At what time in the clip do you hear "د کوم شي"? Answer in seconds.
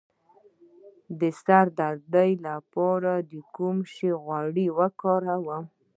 3.31-4.09